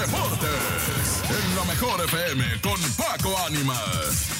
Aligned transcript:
deportes. 0.00 1.22
En 1.28 1.56
la 1.56 1.64
mejor 1.64 2.04
FM 2.04 2.44
con 2.62 2.80
Paco 2.96 3.36
Ánimas. 3.46 4.38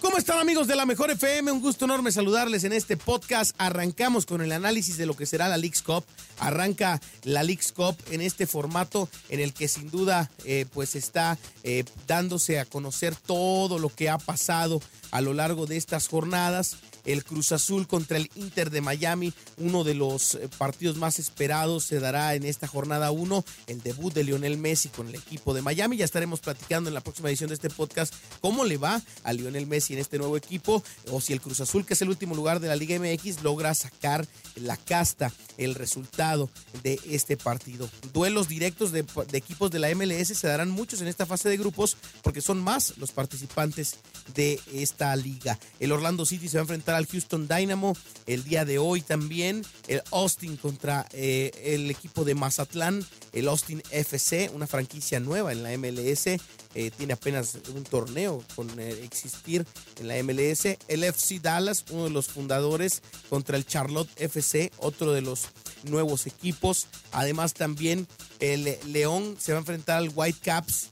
¿Cómo 0.00 0.16
están 0.16 0.38
amigos 0.38 0.66
de 0.66 0.76
la 0.76 0.86
Mejor 0.86 1.10
FM? 1.10 1.52
Un 1.52 1.60
gusto 1.60 1.84
enorme 1.84 2.10
saludarles 2.10 2.64
en 2.64 2.72
este 2.72 2.96
podcast. 2.96 3.54
Arrancamos 3.58 4.24
con 4.24 4.40
el 4.40 4.52
análisis 4.52 4.96
de 4.96 5.06
lo 5.06 5.14
que 5.14 5.26
será 5.26 5.48
la 5.48 5.56
League's 5.56 5.82
Cup. 5.82 6.04
Arranca 6.38 7.00
la 7.24 7.42
League's 7.42 7.72
Cup 7.72 7.96
en 8.10 8.20
este 8.20 8.46
formato 8.46 9.08
en 9.28 9.40
el 9.40 9.52
que 9.52 9.68
sin 9.68 9.90
duda 9.90 10.30
eh, 10.44 10.66
pues 10.72 10.94
está 10.96 11.38
eh, 11.62 11.84
dándose 12.06 12.58
a 12.58 12.64
conocer 12.64 13.14
todo 13.14 13.78
lo 13.78 13.88
que 13.90 14.08
ha 14.08 14.18
pasado 14.18 14.80
a 15.10 15.20
lo 15.20 15.34
largo 15.34 15.66
de 15.66 15.76
estas 15.76 16.08
jornadas 16.08 16.76
el 17.04 17.24
Cruz 17.24 17.52
Azul 17.52 17.86
contra 17.86 18.16
el 18.16 18.30
Inter 18.34 18.70
de 18.70 18.80
Miami, 18.80 19.32
uno 19.56 19.84
de 19.84 19.94
los 19.94 20.34
eh, 20.34 20.48
partidos 20.58 20.96
más 20.96 21.18
esperados 21.18 21.84
se 21.84 22.00
dará 22.00 22.34
en 22.34 22.44
esta 22.44 22.66
jornada 22.66 23.10
1, 23.10 23.44
el 23.66 23.82
debut 23.82 24.12
de 24.12 24.24
Lionel 24.24 24.58
Messi 24.58 24.88
con 24.88 25.08
el 25.08 25.14
equipo 25.14 25.54
de 25.54 25.62
Miami. 25.62 25.96
Ya 25.96 26.04
estaremos 26.04 26.40
platicando 26.40 26.88
en 26.88 26.94
la 26.94 27.00
próxima 27.00 27.28
edición 27.28 27.48
de 27.48 27.54
este 27.54 27.70
podcast 27.70 28.14
cómo 28.40 28.64
le 28.64 28.76
va 28.76 29.00
a 29.24 29.32
Lionel 29.32 29.66
Messi 29.66 29.94
en 29.94 30.00
este 30.00 30.18
nuevo 30.18 30.36
equipo 30.36 30.82
o 31.10 31.20
si 31.20 31.32
el 31.32 31.40
Cruz 31.40 31.60
Azul, 31.60 31.84
que 31.84 31.94
es 31.94 32.02
el 32.02 32.08
último 32.08 32.34
lugar 32.34 32.60
de 32.60 32.68
la 32.68 32.76
Liga 32.76 32.98
MX, 32.98 33.42
logra 33.42 33.74
sacar 33.74 34.26
la 34.56 34.76
casta, 34.76 35.32
el 35.58 35.74
resultado 35.74 36.50
de 36.82 36.98
este 37.08 37.36
partido. 37.36 37.88
Duelos 38.12 38.48
directos 38.48 38.92
de, 38.92 39.04
de 39.30 39.38
equipos 39.38 39.70
de 39.70 39.78
la 39.78 39.94
MLS 39.94 40.28
se 40.28 40.46
darán 40.46 40.70
muchos 40.70 41.00
en 41.00 41.08
esta 41.08 41.26
fase 41.26 41.48
de 41.48 41.56
grupos 41.56 41.96
porque 42.22 42.40
son 42.40 42.60
más 42.60 42.96
los 42.98 43.12
participantes 43.12 43.96
de 44.34 44.60
esta 44.72 45.14
liga. 45.16 45.58
El 45.78 45.92
Orlando 45.92 46.24
City 46.24 46.48
se 46.48 46.58
va 46.58 46.62
a 46.62 46.64
enfrentar 46.64 46.89
al 46.96 47.06
Houston 47.06 47.48
Dynamo 47.48 47.96
el 48.26 48.44
día 48.44 48.64
de 48.64 48.78
hoy 48.78 49.00
también. 49.00 49.64
El 49.88 50.02
Austin 50.10 50.56
contra 50.56 51.06
eh, 51.12 51.50
el 51.64 51.90
equipo 51.90 52.24
de 52.24 52.34
Mazatlán, 52.34 53.04
el 53.32 53.48
Austin 53.48 53.82
FC, 53.90 54.50
una 54.54 54.66
franquicia 54.66 55.20
nueva 55.20 55.52
en 55.52 55.62
la 55.62 55.76
MLS. 55.76 56.26
Eh, 56.74 56.90
tiene 56.96 57.14
apenas 57.14 57.58
un 57.74 57.82
torneo 57.82 58.44
con 58.54 58.68
eh, 58.78 59.00
existir 59.02 59.66
en 59.98 60.08
la 60.08 60.22
MLS. 60.22 60.76
El 60.88 61.04
FC 61.04 61.40
Dallas, 61.40 61.84
uno 61.90 62.04
de 62.04 62.10
los 62.10 62.26
fundadores, 62.26 63.02
contra 63.28 63.56
el 63.56 63.66
Charlotte 63.66 64.10
FC, 64.16 64.70
otro 64.78 65.12
de 65.12 65.22
los 65.22 65.48
nuevos 65.84 66.26
equipos. 66.26 66.86
Además 67.12 67.54
también 67.54 68.06
el 68.38 68.78
León 68.86 69.36
se 69.38 69.52
va 69.52 69.58
a 69.58 69.60
enfrentar 69.60 69.98
al 69.98 70.12
Whitecaps 70.14 70.90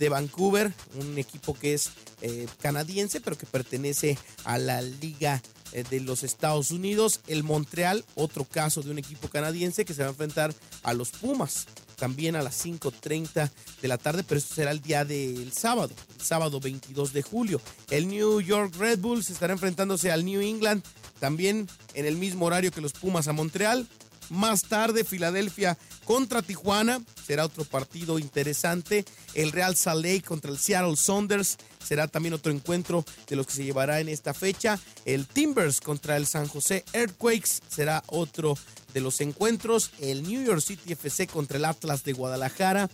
de 0.00 0.08
Vancouver, 0.08 0.72
un 0.94 1.18
equipo 1.18 1.54
que 1.54 1.74
es 1.74 1.90
eh, 2.22 2.48
canadiense, 2.60 3.20
pero 3.20 3.38
que 3.38 3.46
pertenece 3.46 4.18
a 4.44 4.58
la 4.58 4.82
Liga 4.82 5.40
eh, 5.72 5.84
de 5.88 6.00
los 6.00 6.24
Estados 6.24 6.70
Unidos. 6.72 7.20
El 7.28 7.44
Montreal, 7.44 8.04
otro 8.16 8.44
caso 8.44 8.82
de 8.82 8.90
un 8.90 8.98
equipo 8.98 9.28
canadiense 9.28 9.84
que 9.84 9.94
se 9.94 10.02
va 10.02 10.08
a 10.08 10.10
enfrentar 10.10 10.54
a 10.82 10.94
los 10.94 11.10
Pumas, 11.10 11.66
también 11.96 12.34
a 12.34 12.42
las 12.42 12.64
5.30 12.64 13.50
de 13.82 13.88
la 13.88 13.98
tarde, 13.98 14.24
pero 14.24 14.38
esto 14.38 14.54
será 14.54 14.70
el 14.70 14.80
día 14.80 15.04
del 15.04 15.52
sábado, 15.52 15.92
el 16.18 16.24
sábado 16.24 16.60
22 16.60 17.12
de 17.12 17.22
julio. 17.22 17.60
El 17.90 18.08
New 18.08 18.40
York 18.40 18.74
Red 18.78 19.00
Bulls 19.00 19.28
estará 19.28 19.52
enfrentándose 19.52 20.10
al 20.10 20.24
New 20.24 20.40
England, 20.40 20.82
también 21.20 21.68
en 21.92 22.06
el 22.06 22.16
mismo 22.16 22.46
horario 22.46 22.72
que 22.72 22.80
los 22.80 22.94
Pumas 22.94 23.28
a 23.28 23.34
Montreal. 23.34 23.86
Más 24.30 24.62
tarde, 24.62 25.04
Filadelfia 25.04 25.76
contra 26.04 26.40
Tijuana. 26.40 27.02
Será 27.26 27.44
otro 27.44 27.64
partido 27.64 28.18
interesante. 28.20 29.04
El 29.34 29.50
Real 29.50 29.76
Salt 29.76 30.04
Lake 30.04 30.22
contra 30.22 30.52
el 30.52 30.58
Seattle 30.58 30.96
Saunders. 30.96 31.58
Será 31.84 32.06
también 32.06 32.34
otro 32.34 32.52
encuentro 32.52 33.04
de 33.28 33.36
los 33.36 33.46
que 33.46 33.54
se 33.54 33.64
llevará 33.64 34.00
en 34.00 34.08
esta 34.08 34.32
fecha. 34.32 34.78
El 35.04 35.26
Timbers 35.26 35.80
contra 35.80 36.16
el 36.16 36.26
San 36.26 36.46
José 36.46 36.84
Earthquakes. 36.92 37.60
Será 37.68 38.04
otro 38.06 38.56
de 38.94 39.00
los 39.00 39.20
encuentros. 39.20 39.90
El 39.98 40.22
New 40.22 40.44
York 40.44 40.60
City 40.60 40.92
FC 40.92 41.26
contra 41.26 41.58
el 41.58 41.64
Atlas 41.64 42.04
de 42.04 42.12
Guadalajara 42.12 42.88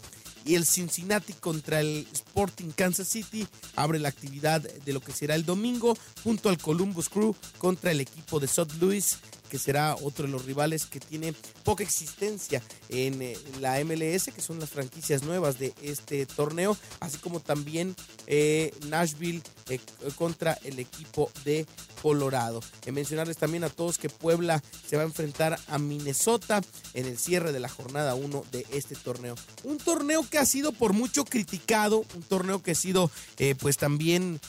y 0.46 0.54
el 0.54 0.64
Cincinnati 0.64 1.32
contra 1.34 1.80
el 1.80 2.06
Sporting 2.12 2.70
Kansas 2.70 3.08
City 3.08 3.46
abre 3.74 3.98
la 3.98 4.08
actividad 4.08 4.60
de 4.62 4.92
lo 4.92 5.00
que 5.00 5.12
será 5.12 5.34
el 5.34 5.44
domingo 5.44 5.98
junto 6.22 6.48
al 6.48 6.58
Columbus 6.58 7.08
Crew 7.08 7.34
contra 7.58 7.90
el 7.90 8.00
equipo 8.00 8.38
de 8.38 8.46
South 8.46 8.70
Louis 8.80 9.18
que 9.46 9.58
será 9.58 9.96
otro 10.02 10.26
de 10.26 10.32
los 10.32 10.44
rivales 10.44 10.86
que 10.86 11.00
tiene 11.00 11.34
poca 11.64 11.82
existencia 11.82 12.62
en 12.88 13.22
eh, 13.22 13.36
la 13.60 13.82
MLS, 13.84 14.30
que 14.34 14.40
son 14.40 14.60
las 14.60 14.70
franquicias 14.70 15.22
nuevas 15.22 15.58
de 15.58 15.72
este 15.82 16.26
torneo, 16.26 16.76
así 17.00 17.18
como 17.18 17.40
también 17.40 17.94
eh, 18.26 18.72
Nashville 18.88 19.42
eh, 19.68 19.80
contra 20.14 20.58
el 20.64 20.78
equipo 20.78 21.30
de 21.44 21.66
Colorado. 22.02 22.60
En 22.84 22.94
mencionarles 22.94 23.36
también 23.36 23.64
a 23.64 23.70
todos 23.70 23.98
que 23.98 24.08
Puebla 24.08 24.62
se 24.86 24.96
va 24.96 25.02
a 25.02 25.06
enfrentar 25.06 25.58
a 25.68 25.78
Minnesota 25.78 26.62
en 26.94 27.06
el 27.06 27.18
cierre 27.18 27.52
de 27.52 27.60
la 27.60 27.68
jornada 27.68 28.14
1 28.14 28.44
de 28.52 28.66
este 28.70 28.94
torneo. 28.94 29.34
Un 29.64 29.78
torneo 29.78 30.28
que 30.28 30.38
ha 30.38 30.46
sido 30.46 30.72
por 30.72 30.92
mucho 30.92 31.24
criticado, 31.24 32.04
un 32.14 32.22
torneo 32.22 32.62
que 32.62 32.72
ha 32.72 32.76
sido 32.76 33.10
pues 33.58 33.76
también 33.76 34.40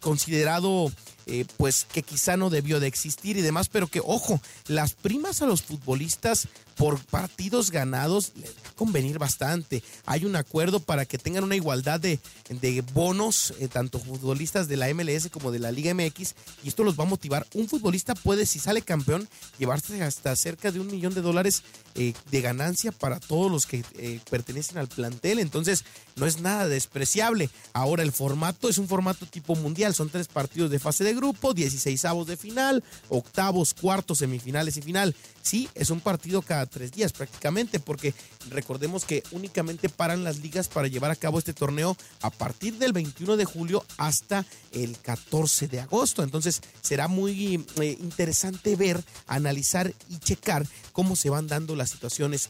considerado 0.00 0.90
eh, 1.30 1.46
pues 1.56 1.84
que 1.84 2.02
quizá 2.02 2.36
no 2.36 2.50
debió 2.50 2.80
de 2.80 2.88
existir 2.88 3.36
y 3.36 3.42
demás, 3.42 3.68
pero 3.68 3.86
que 3.86 4.00
ojo, 4.04 4.40
las 4.66 4.94
primas 4.94 5.42
a 5.42 5.46
los 5.46 5.62
futbolistas 5.62 6.48
por 6.80 6.98
partidos 6.98 7.70
ganados 7.70 8.32
les 8.36 8.52
va 8.52 8.70
a 8.70 8.72
convenir 8.74 9.18
bastante. 9.18 9.82
Hay 10.06 10.24
un 10.24 10.34
acuerdo 10.34 10.80
para 10.80 11.04
que 11.04 11.18
tengan 11.18 11.44
una 11.44 11.54
igualdad 11.54 12.00
de, 12.00 12.18
de 12.48 12.80
bonos, 12.94 13.52
eh, 13.60 13.68
tanto 13.68 13.98
futbolistas 13.98 14.66
de 14.66 14.78
la 14.78 14.88
MLS 14.94 15.28
como 15.30 15.52
de 15.52 15.58
la 15.58 15.72
Liga 15.72 15.92
MX, 15.92 16.34
y 16.64 16.68
esto 16.68 16.82
los 16.82 16.98
va 16.98 17.04
a 17.04 17.06
motivar. 17.06 17.46
Un 17.52 17.68
futbolista 17.68 18.14
puede, 18.14 18.46
si 18.46 18.58
sale 18.58 18.80
campeón, 18.80 19.28
llevarse 19.58 20.02
hasta 20.02 20.34
cerca 20.36 20.72
de 20.72 20.80
un 20.80 20.86
millón 20.86 21.12
de 21.12 21.20
dólares 21.20 21.64
eh, 21.96 22.14
de 22.30 22.40
ganancia 22.40 22.92
para 22.92 23.20
todos 23.20 23.52
los 23.52 23.66
que 23.66 23.84
pertenecen 24.30 24.78
al 24.78 24.88
plantel. 24.88 25.38
Entonces, 25.38 25.84
no 26.16 26.24
es 26.24 26.40
nada 26.40 26.66
despreciable. 26.66 27.50
Ahora, 27.74 28.02
el 28.02 28.12
formato 28.12 28.70
es 28.70 28.78
un 28.78 28.88
formato 28.88 29.26
tipo 29.26 29.54
mundial, 29.54 29.94
son 29.94 30.08
tres 30.08 30.28
partidos 30.28 30.70
de 30.70 30.78
fase 30.78 31.04
de 31.04 31.14
grupo, 31.14 31.52
16 31.52 32.06
avos 32.06 32.26
de 32.26 32.38
final, 32.38 32.82
octavos, 33.10 33.74
cuartos, 33.74 34.18
semifinales 34.18 34.78
y 34.78 34.82
final. 34.82 35.14
Sí, 35.42 35.68
es 35.74 35.90
un 35.90 36.00
partido 36.00 36.40
cada 36.40 36.69
tres 36.70 36.92
días 36.92 37.12
prácticamente, 37.12 37.80
porque 37.80 38.14
recordemos 38.48 39.04
que 39.04 39.22
únicamente 39.32 39.88
paran 39.88 40.24
las 40.24 40.38
ligas 40.38 40.68
para 40.68 40.88
llevar 40.88 41.10
a 41.10 41.16
cabo 41.16 41.38
este 41.38 41.52
torneo 41.52 41.96
a 42.22 42.30
partir 42.30 42.78
del 42.78 42.92
21 42.92 43.36
de 43.36 43.44
julio 43.44 43.84
hasta 43.98 44.46
el 44.72 44.96
14 44.98 45.68
de 45.68 45.80
agosto. 45.80 46.22
Entonces 46.22 46.60
será 46.80 47.08
muy 47.08 47.64
eh, 47.80 47.96
interesante 48.00 48.76
ver, 48.76 49.02
analizar 49.26 49.92
y 50.08 50.18
checar 50.18 50.66
cómo 50.92 51.16
se 51.16 51.30
van 51.30 51.46
dando 51.46 51.76
las 51.76 51.90
situaciones 51.90 52.48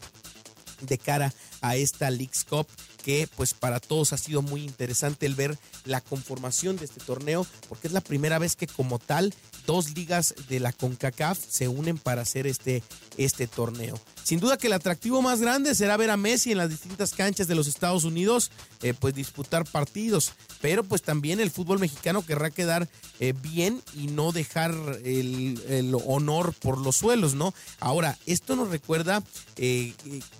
de 0.81 0.99
cara 0.99 1.33
a 1.61 1.77
esta 1.77 2.11
Leagues 2.11 2.45
Cup 2.45 2.67
que 3.03 3.29
pues 3.37 3.55
para 3.55 3.81
todos 3.81 4.13
ha 4.13 4.19
sido 4.19 4.43
muy 4.43 4.63
interesante 4.63 5.27
el 5.27 5.35
ver 5.35 5.59
la 5.85 6.01
conformación 6.01 6.77
de 6.77 6.85
este 6.85 7.01
torneo 7.01 7.47
porque 7.69 7.89
es 7.89 7.93
la 7.93 8.01
primera 8.01 8.39
vez 8.39 8.57
que 8.57 8.67
como 8.67 8.99
tal 8.99 9.35
dos 9.67 9.95
ligas 9.95 10.35
de 10.49 10.61
la 10.61 10.73
CONCACAF 10.73 11.39
se 11.39 11.69
unen 11.69 11.99
para 11.99 12.23
hacer 12.23 12.47
este, 12.47 12.83
este 13.17 13.47
torneo. 13.47 13.99
Sin 14.25 14.41
duda 14.41 14.59
que 14.59 14.67
el 14.67 14.73
atractivo 14.75 15.23
más 15.23 15.41
grande 15.41 15.75
será 15.75 15.97
ver 15.97 16.11
a 16.11 16.17
Messi 16.17 16.53
en 16.53 16.59
las 16.59 16.71
distintas 16.71 17.15
canchas 17.15 17.49
de 17.49 17.55
los 17.55 17.67
Estados 17.67 18.05
Unidos, 18.05 18.51
eh, 18.83 18.95
pues 18.99 19.15
disputar 19.15 19.65
partidos, 19.65 20.33
pero 20.61 20.85
pues 20.85 21.03
también 21.03 21.41
el 21.41 21.51
fútbol 21.51 21.79
mexicano 21.79 22.25
querrá 22.25 22.51
quedar 22.51 22.89
eh, 23.19 23.35
bien 23.43 23.83
y 23.95 24.09
no 24.09 24.33
dejar 24.33 24.73
el, 25.05 25.97
honor 26.07 26.55
por 26.55 26.79
los 26.79 26.97
suelos, 26.97 27.35
¿no? 27.35 27.55
Ahora, 27.81 28.19
esto 28.27 28.57
nos 28.57 28.69
recuerda 28.69 29.23
eh, 29.57 29.95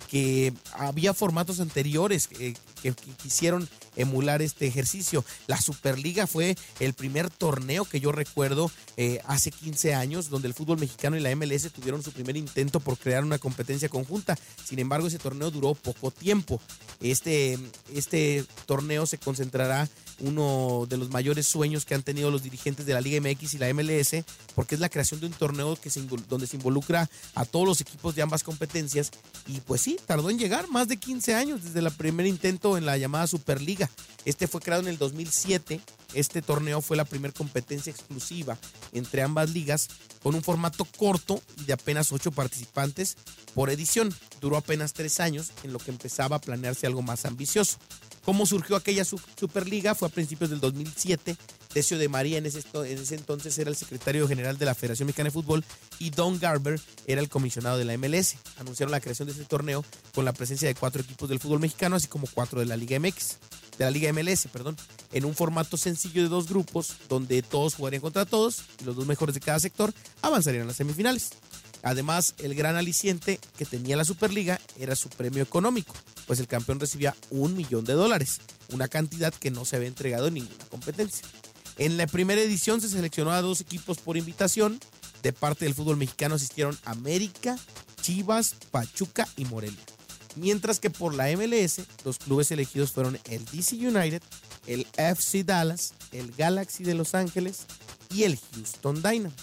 que 0.09 0.53
había 0.73 1.13
formatos 1.13 1.59
anteriores 1.59 2.29
que 2.81 2.93
quisieron 2.93 3.67
emular 3.95 4.41
este 4.41 4.67
ejercicio. 4.67 5.23
La 5.47 5.59
Superliga 5.59 6.27
fue 6.27 6.55
el 6.79 6.93
primer 6.93 7.29
torneo 7.29 7.85
que 7.85 7.99
yo 7.99 8.11
recuerdo 8.11 8.71
hace 9.25 9.51
15 9.51 9.95
años, 9.95 10.29
donde 10.29 10.47
el 10.47 10.53
fútbol 10.53 10.79
mexicano 10.79 11.17
y 11.17 11.19
la 11.19 11.35
MLS 11.35 11.71
tuvieron 11.71 12.03
su 12.03 12.11
primer 12.11 12.37
intento 12.37 12.79
por 12.79 12.97
crear 12.97 13.23
una 13.23 13.39
competencia 13.39 13.89
conjunta. 13.89 14.37
Sin 14.63 14.79
embargo, 14.79 15.07
ese 15.07 15.19
torneo 15.19 15.51
duró 15.51 15.73
poco 15.73 16.11
tiempo. 16.11 16.61
Este, 17.01 17.57
este 17.93 18.45
torneo 18.65 19.05
se 19.05 19.17
concentrará 19.17 19.89
uno 20.21 20.85
de 20.87 20.97
los 20.97 21.09
mayores 21.09 21.47
sueños 21.47 21.85
que 21.85 21.95
han 21.95 22.03
tenido 22.03 22.31
los 22.31 22.43
dirigentes 22.43 22.85
de 22.85 22.93
la 22.93 23.01
Liga 23.01 23.19
MX 23.21 23.53
y 23.53 23.57
la 23.57 23.73
MLS, 23.73 24.23
porque 24.55 24.75
es 24.75 24.81
la 24.81 24.89
creación 24.89 25.19
de 25.19 25.27
un 25.27 25.33
torneo 25.33 25.75
que 25.75 25.89
donde 26.29 26.47
se 26.47 26.57
involucra 26.57 27.09
a 27.35 27.45
todos 27.45 27.67
los 27.67 27.81
equipos 27.81 28.15
de 28.15 28.21
ambas 28.21 28.43
competencias. 28.43 29.11
Y 29.47 29.59
pues 29.61 29.81
sí, 29.81 29.97
tardó 30.05 30.29
en 30.29 30.39
llegar 30.39 30.67
más 30.69 30.87
de 30.87 30.97
15 30.97 31.35
años 31.35 31.63
desde 31.63 31.79
el 31.79 31.91
primer 31.91 32.25
intento 32.25 32.77
en 32.77 32.85
la 32.85 32.97
llamada 32.97 33.27
Superliga. 33.27 33.89
Este 34.25 34.47
fue 34.47 34.61
creado 34.61 34.83
en 34.83 34.89
el 34.89 34.97
2007. 34.97 35.81
Este 36.13 36.41
torneo 36.41 36.81
fue 36.81 36.97
la 36.97 37.05
primera 37.05 37.33
competencia 37.33 37.91
exclusiva 37.91 38.57
entre 38.91 39.21
ambas 39.21 39.49
ligas 39.51 39.87
con 40.21 40.35
un 40.35 40.43
formato 40.43 40.85
corto 40.85 41.41
y 41.59 41.65
de 41.65 41.73
apenas 41.73 42.11
ocho 42.11 42.31
participantes 42.31 43.17
por 43.53 43.69
edición. 43.69 44.13
Duró 44.39 44.57
apenas 44.57 44.93
tres 44.93 45.19
años 45.19 45.51
en 45.63 45.73
lo 45.73 45.79
que 45.79 45.91
empezaba 45.91 46.35
a 46.35 46.41
planearse 46.41 46.87
algo 46.87 47.01
más 47.01 47.25
ambicioso. 47.25 47.77
¿Cómo 48.23 48.45
surgió 48.45 48.75
aquella 48.75 49.03
Superliga? 49.03 49.95
Fue 49.95 50.07
a 50.07 50.11
principios 50.11 50.49
del 50.49 50.59
2007 50.59 51.35
Decio 51.73 51.97
de 51.97 52.09
María 52.09 52.37
en 52.37 52.45
ese, 52.45 52.61
en 52.73 52.97
ese 52.97 53.15
entonces 53.15 53.57
era 53.57 53.69
el 53.69 53.75
secretario 53.77 54.27
general 54.27 54.57
de 54.57 54.65
la 54.65 54.75
Federación 54.75 55.07
Mexicana 55.07 55.27
de 55.27 55.31
Fútbol 55.31 55.63
y 55.99 56.09
Don 56.09 56.37
Garber 56.37 56.79
era 57.07 57.21
el 57.21 57.29
comisionado 57.29 57.77
de 57.77 57.85
la 57.85 57.97
MLS. 57.97 58.35
Anunciaron 58.57 58.91
la 58.91 58.99
creación 58.99 59.27
de 59.27 59.33
este 59.33 59.45
torneo 59.45 59.85
con 60.13 60.25
la 60.25 60.33
presencia 60.33 60.67
de 60.67 60.75
cuatro 60.75 61.01
equipos 61.01 61.29
del 61.29 61.39
fútbol 61.39 61.59
mexicano, 61.59 61.95
así 61.95 62.07
como 62.07 62.27
cuatro 62.27 62.59
de 62.59 62.65
la 62.65 62.75
Liga 62.75 62.99
MX, 62.99 63.37
de 63.77 63.85
la 63.85 63.91
Liga 63.91 64.11
MLS, 64.11 64.47
perdón, 64.51 64.75
en 65.13 65.23
un 65.23 65.33
formato 65.33 65.77
sencillo 65.77 66.21
de 66.23 66.29
dos 66.29 66.49
grupos 66.49 66.97
donde 67.07 67.41
todos 67.41 67.75
jugarían 67.75 68.01
contra 68.01 68.25
todos 68.25 68.63
y 68.81 68.83
los 68.83 68.95
dos 68.95 69.07
mejores 69.07 69.33
de 69.33 69.41
cada 69.41 69.59
sector 69.59 69.93
avanzarían 70.21 70.63
a 70.63 70.67
las 70.67 70.75
semifinales. 70.75 71.29
Además, 71.83 72.35
el 72.39 72.53
gran 72.53 72.75
aliciente 72.75 73.39
que 73.57 73.65
tenía 73.65 73.95
la 73.95 74.05
Superliga 74.05 74.59
era 74.77 74.95
su 74.95 75.09
premio 75.09 75.41
económico, 75.41 75.95
pues 76.31 76.39
el 76.39 76.47
campeón 76.47 76.79
recibía 76.79 77.13
un 77.29 77.57
millón 77.57 77.83
de 77.83 77.91
dólares, 77.91 78.39
una 78.69 78.87
cantidad 78.87 79.33
que 79.33 79.51
no 79.51 79.65
se 79.65 79.75
había 79.75 79.89
entregado 79.89 80.27
en 80.27 80.35
ninguna 80.35 80.63
competencia. 80.69 81.27
En 81.77 81.97
la 81.97 82.07
primera 82.07 82.39
edición 82.39 82.79
se 82.79 82.87
seleccionó 82.87 83.31
a 83.31 83.41
dos 83.41 83.59
equipos 83.59 83.97
por 83.97 84.15
invitación. 84.15 84.79
De 85.23 85.33
parte 85.33 85.65
del 85.65 85.75
fútbol 85.75 85.97
mexicano 85.97 86.35
asistieron 86.35 86.79
América, 86.85 87.59
Chivas, 88.01 88.55
Pachuca 88.71 89.27
y 89.35 89.43
Morelia. 89.43 89.83
Mientras 90.37 90.79
que 90.79 90.89
por 90.89 91.13
la 91.13 91.25
MLS, 91.35 91.81
los 92.05 92.17
clubes 92.17 92.49
elegidos 92.51 92.93
fueron 92.93 93.19
el 93.25 93.43
DC 93.43 93.75
United, 93.85 94.21
el 94.67 94.87
FC 94.95 95.43
Dallas, 95.43 95.95
el 96.13 96.31
Galaxy 96.31 96.85
de 96.85 96.93
Los 96.93 97.13
Ángeles 97.13 97.65
y 98.09 98.23
el 98.23 98.39
Houston 98.55 99.03
Dynamo. 99.03 99.35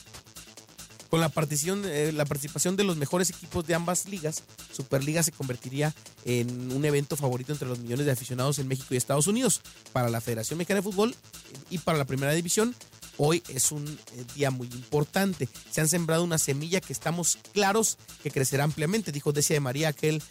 Con 1.10 1.20
la 1.20 1.30
participación, 1.30 1.84
eh, 1.86 2.12
la 2.12 2.26
participación 2.26 2.76
de 2.76 2.84
los 2.84 2.96
mejores 2.96 3.30
equipos 3.30 3.66
de 3.66 3.74
ambas 3.74 4.08
ligas, 4.08 4.42
Superliga 4.72 5.22
se 5.22 5.32
convertiría 5.32 5.94
en 6.24 6.70
un 6.72 6.84
evento 6.84 7.16
favorito 7.16 7.52
entre 7.52 7.66
los 7.66 7.78
millones 7.78 8.04
de 8.04 8.12
aficionados 8.12 8.58
en 8.58 8.68
México 8.68 8.88
y 8.90 8.98
Estados 8.98 9.26
Unidos. 9.26 9.62
Para 9.92 10.10
la 10.10 10.20
Federación 10.20 10.58
Mexicana 10.58 10.80
de 10.80 10.82
Fútbol 10.82 11.14
y 11.70 11.78
para 11.78 11.96
la 11.96 12.04
Primera 12.04 12.32
División, 12.32 12.74
Hoy 13.20 13.42
es 13.48 13.72
un 13.72 13.84
eh, 13.84 14.24
día 14.36 14.52
muy 14.52 14.68
importante. 14.68 15.48
Se 15.70 15.80
han 15.80 15.88
sembrado 15.88 16.22
una 16.22 16.38
semilla 16.38 16.80
que 16.80 16.92
estamos 16.92 17.36
claros 17.52 17.98
que 18.22 18.30
crecerá 18.30 18.62
ampliamente, 18.62 19.10
dijo 19.10 19.32
Decia 19.32 19.54
de 19.54 19.60
María 19.60 19.88
aquel 19.88 20.22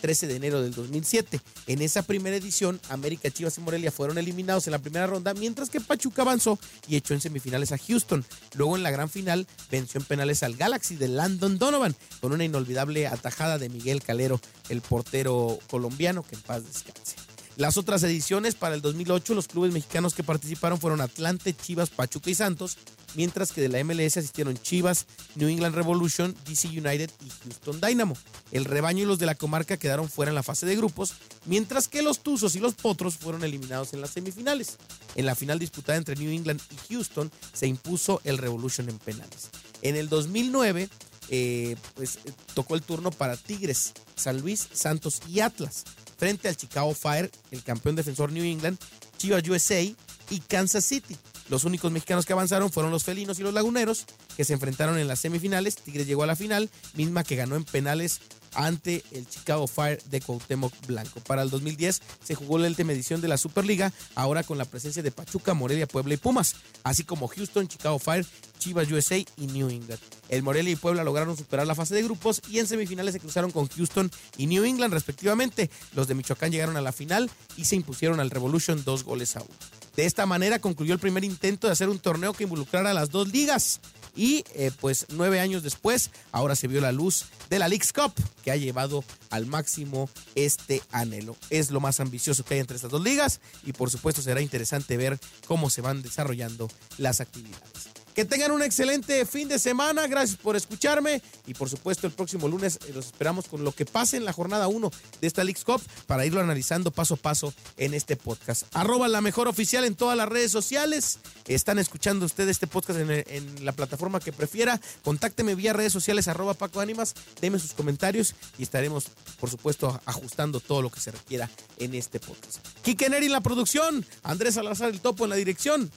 13 0.00 0.26
eh, 0.26 0.28
de 0.28 0.36
enero 0.36 0.60
del 0.60 0.74
2007. 0.74 1.40
En 1.68 1.80
esa 1.80 2.02
primera 2.02 2.36
edición, 2.36 2.80
América, 2.90 3.30
Chivas 3.30 3.56
y 3.56 3.62
Morelia 3.62 3.90
fueron 3.90 4.18
eliminados 4.18 4.66
en 4.66 4.72
la 4.72 4.78
primera 4.78 5.06
ronda, 5.06 5.32
mientras 5.32 5.70
que 5.70 5.80
Pachuca 5.80 6.20
avanzó 6.20 6.58
y 6.86 6.96
echó 6.96 7.14
en 7.14 7.22
semifinales 7.22 7.72
a 7.72 7.78
Houston. 7.78 8.26
Luego 8.54 8.76
en 8.76 8.82
la 8.82 8.90
gran 8.90 9.08
final 9.08 9.46
venció 9.70 9.98
en 9.98 10.06
penales 10.06 10.42
al 10.42 10.56
Galaxy 10.56 10.96
de 10.96 11.08
Landon 11.08 11.58
Donovan 11.58 11.96
con 12.20 12.34
una 12.34 12.44
inolvidable 12.44 13.06
atajada 13.06 13.56
de 13.56 13.70
Miguel 13.70 14.02
Calero, 14.02 14.38
el 14.68 14.82
portero 14.82 15.58
colombiano, 15.70 16.22
que 16.22 16.34
en 16.34 16.42
paz 16.42 16.62
descanse. 16.62 17.33
Las 17.56 17.76
otras 17.76 18.02
ediciones 18.02 18.56
para 18.56 18.74
el 18.74 18.82
2008, 18.82 19.32
los 19.32 19.46
clubes 19.46 19.72
mexicanos 19.72 20.14
que 20.14 20.24
participaron 20.24 20.80
fueron 20.80 21.00
Atlante, 21.00 21.54
Chivas, 21.54 21.88
Pachuca 21.88 22.28
y 22.28 22.34
Santos, 22.34 22.76
mientras 23.14 23.52
que 23.52 23.60
de 23.60 23.68
la 23.68 23.82
MLS 23.84 24.16
asistieron 24.16 24.56
Chivas, 24.56 25.06
New 25.36 25.48
England 25.48 25.76
Revolution, 25.76 26.34
DC 26.46 26.66
United 26.68 27.10
y 27.24 27.30
Houston 27.44 27.80
Dynamo. 27.80 28.16
El 28.50 28.64
rebaño 28.64 29.04
y 29.04 29.06
los 29.06 29.20
de 29.20 29.26
la 29.26 29.36
comarca 29.36 29.76
quedaron 29.76 30.08
fuera 30.08 30.30
en 30.30 30.34
la 30.34 30.42
fase 30.42 30.66
de 30.66 30.74
grupos, 30.74 31.14
mientras 31.46 31.86
que 31.86 32.02
los 32.02 32.24
Tuzos 32.24 32.56
y 32.56 32.58
los 32.58 32.74
Potros 32.74 33.16
fueron 33.16 33.44
eliminados 33.44 33.92
en 33.92 34.00
las 34.00 34.10
semifinales. 34.10 34.76
En 35.14 35.24
la 35.24 35.36
final 35.36 35.60
disputada 35.60 35.96
entre 35.96 36.16
New 36.16 36.32
England 36.32 36.60
y 36.72 36.92
Houston 36.92 37.30
se 37.52 37.68
impuso 37.68 38.20
el 38.24 38.38
Revolution 38.38 38.88
en 38.88 38.98
penales. 38.98 39.50
En 39.82 39.94
el 39.94 40.08
2009, 40.08 40.88
eh, 41.28 41.76
pues 41.94 42.18
tocó 42.54 42.74
el 42.74 42.82
turno 42.82 43.12
para 43.12 43.36
Tigres, 43.36 43.92
San 44.16 44.40
Luis, 44.40 44.66
Santos 44.72 45.20
y 45.28 45.38
Atlas 45.38 45.84
frente 46.16 46.48
al 46.48 46.56
Chicago 46.56 46.94
Fire, 46.94 47.30
el 47.50 47.62
campeón 47.62 47.96
defensor 47.96 48.32
New 48.32 48.44
England, 48.44 48.78
Chivas 49.18 49.46
USA 49.48 49.80
y 49.82 50.40
Kansas 50.48 50.84
City. 50.84 51.16
Los 51.50 51.64
únicos 51.64 51.92
mexicanos 51.92 52.24
que 52.24 52.32
avanzaron 52.32 52.70
fueron 52.70 52.90
los 52.90 53.04
felinos 53.04 53.38
y 53.38 53.42
los 53.42 53.52
laguneros, 53.52 54.06
que 54.36 54.44
se 54.44 54.54
enfrentaron 54.54 54.98
en 54.98 55.08
las 55.08 55.20
semifinales. 55.20 55.76
Tigres 55.76 56.06
llegó 56.06 56.22
a 56.22 56.26
la 56.26 56.36
final, 56.36 56.70
misma 56.94 57.22
que 57.22 57.36
ganó 57.36 57.56
en 57.56 57.64
penales 57.64 58.20
ante 58.54 59.04
el 59.12 59.28
Chicago 59.28 59.66
Fire 59.66 60.02
de 60.04 60.20
Cuauhtémoc 60.20 60.72
Blanco. 60.86 61.20
Para 61.20 61.42
el 61.42 61.50
2010 61.50 62.02
se 62.22 62.34
jugó 62.34 62.58
la 62.58 62.68
última 62.68 62.92
edición 62.92 63.20
de 63.20 63.28
la 63.28 63.36
Superliga, 63.36 63.92
ahora 64.14 64.42
con 64.42 64.58
la 64.58 64.64
presencia 64.64 65.02
de 65.02 65.10
Pachuca, 65.10 65.54
Morelia, 65.54 65.86
Puebla 65.86 66.14
y 66.14 66.18
Pumas, 66.18 66.56
así 66.82 67.04
como 67.04 67.28
Houston, 67.28 67.68
Chicago 67.68 67.98
Fire, 67.98 68.26
Chivas 68.58 68.90
USA 68.90 69.18
y 69.18 69.46
New 69.46 69.68
England. 69.68 70.00
El 70.28 70.42
Morelia 70.42 70.72
y 70.72 70.76
Puebla 70.76 71.04
lograron 71.04 71.36
superar 71.36 71.66
la 71.66 71.74
fase 71.74 71.94
de 71.94 72.02
grupos 72.02 72.40
y 72.48 72.58
en 72.58 72.66
semifinales 72.66 73.12
se 73.12 73.20
cruzaron 73.20 73.50
con 73.50 73.68
Houston 73.68 74.10
y 74.38 74.46
New 74.46 74.64
England 74.64 74.94
respectivamente. 74.94 75.70
Los 75.94 76.08
de 76.08 76.14
Michoacán 76.14 76.50
llegaron 76.50 76.76
a 76.76 76.80
la 76.80 76.92
final 76.92 77.30
y 77.56 77.66
se 77.66 77.76
impusieron 77.76 78.20
al 78.20 78.30
Revolution 78.30 78.82
dos 78.84 79.04
goles 79.04 79.36
a 79.36 79.42
uno. 79.42 79.54
De 79.96 80.06
esta 80.06 80.26
manera 80.26 80.58
concluyó 80.58 80.94
el 80.94 80.98
primer 80.98 81.24
intento 81.24 81.66
de 81.66 81.72
hacer 81.72 81.88
un 81.88 81.98
torneo 81.98 82.32
que 82.32 82.44
involucrara 82.44 82.90
a 82.90 82.94
las 82.94 83.10
dos 83.10 83.28
ligas 83.28 83.80
y 84.16 84.44
eh, 84.54 84.70
pues 84.80 85.06
nueve 85.10 85.40
años 85.40 85.62
después 85.62 86.10
ahora 86.32 86.56
se 86.56 86.68
vio 86.68 86.80
la 86.80 86.92
luz 86.92 87.26
de 87.50 87.58
la 87.58 87.68
League's 87.68 87.92
Cup 87.92 88.12
que 88.42 88.50
ha 88.50 88.56
llevado 88.56 89.04
al 89.30 89.46
máximo 89.46 90.08
este 90.34 90.82
anhelo. 90.92 91.36
Es 91.50 91.70
lo 91.70 91.80
más 91.80 92.00
ambicioso 92.00 92.44
que 92.44 92.54
hay 92.54 92.60
entre 92.60 92.76
estas 92.76 92.90
dos 92.90 93.02
ligas 93.02 93.40
y 93.64 93.72
por 93.72 93.90
supuesto 93.90 94.22
será 94.22 94.40
interesante 94.40 94.96
ver 94.96 95.18
cómo 95.46 95.70
se 95.70 95.80
van 95.80 96.02
desarrollando 96.02 96.68
las 96.98 97.20
actividades. 97.20 97.94
Que 98.14 98.24
tengan 98.24 98.52
un 98.52 98.62
excelente 98.62 99.26
fin 99.26 99.48
de 99.48 99.58
semana. 99.58 100.06
Gracias 100.06 100.38
por 100.38 100.54
escucharme. 100.54 101.20
Y 101.46 101.54
por 101.54 101.68
supuesto, 101.68 102.06
el 102.06 102.12
próximo 102.12 102.46
lunes 102.46 102.78
eh, 102.86 102.92
los 102.94 103.06
esperamos 103.06 103.48
con 103.48 103.64
lo 103.64 103.72
que 103.72 103.84
pase 103.84 104.16
en 104.16 104.24
la 104.24 104.32
jornada 104.32 104.68
1 104.68 104.90
de 105.20 105.26
esta 105.26 105.42
League 105.42 105.60
Cup 105.64 105.82
para 106.06 106.24
irlo 106.24 106.40
analizando 106.40 106.92
paso 106.92 107.14
a 107.14 107.16
paso 107.16 107.52
en 107.76 107.92
este 107.92 108.16
podcast. 108.16 108.64
Arroba 108.72 109.08
la 109.08 109.20
mejor 109.20 109.48
oficial 109.48 109.84
en 109.84 109.96
todas 109.96 110.16
las 110.16 110.28
redes 110.28 110.52
sociales. 110.52 111.18
Están 111.46 111.78
escuchando 111.78 112.24
ustedes 112.24 112.52
este 112.52 112.66
podcast 112.68 113.00
en, 113.00 113.64
la 113.64 113.72
plataforma 113.72 114.20
que 114.20 114.32
prefiera. 114.32 114.80
Contácteme 115.02 115.56
vía 115.56 115.72
redes 115.72 115.92
sociales, 115.92 116.28
arroba 116.28 116.54
Paco 116.54 116.80
Ánimas. 116.80 117.14
Deme 117.40 117.58
sus 117.58 117.72
comentarios 117.72 118.34
y 118.58 118.62
estaremos, 118.62 119.06
por 119.40 119.50
supuesto, 119.50 120.00
ajustando 120.04 120.60
todo 120.60 120.82
lo 120.82 120.90
que 120.90 121.00
se 121.00 121.10
requiera 121.10 121.50
en 121.78 121.94
este 121.94 122.20
podcast. 122.20 122.58
Kike 122.82 123.10
Neri 123.10 123.26
en 123.26 123.32
la 123.32 123.40
producción. 123.40 124.06
Andrés 124.22 124.54
Salazar 124.54 124.90
el 124.90 125.00
Topo 125.00 125.24
en 125.24 125.30
la 125.30 125.36
dirección 125.36 125.90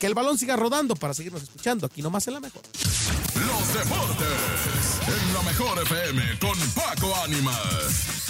que 0.00 0.06
el 0.06 0.14
balón 0.14 0.38
siga 0.38 0.56
rodando 0.56 0.96
para 0.96 1.12
seguirnos 1.12 1.42
escuchando 1.42 1.86
aquí 1.86 2.00
nomás 2.00 2.26
en 2.26 2.34
la 2.34 2.40
mejor. 2.40 2.62
Los 3.34 3.74
deportes 3.74 4.98
en 5.06 5.34
la 5.34 5.42
mejor 5.42 5.82
FM 5.82 6.38
con 6.38 6.58
Paco 6.70 7.14
Ánimas. 7.22 8.29